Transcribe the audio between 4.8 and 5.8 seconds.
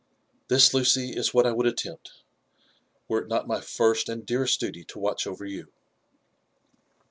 to watch over you."